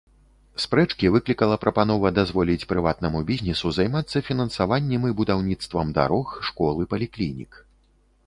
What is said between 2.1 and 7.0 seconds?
дазволіць прыватнаму бізнесу займацца фінансаваннем і будаўніцтвам дарог, школ і